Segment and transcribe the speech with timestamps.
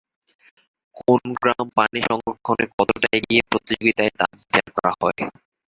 [0.97, 5.19] কোন গ্রাম পানি সংরক্ষণে কতটা এগিয়ে, প্রতিযোগিতায় তা বিচার করা হয়।